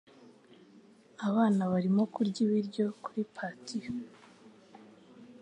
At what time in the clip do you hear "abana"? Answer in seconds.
1.27-1.61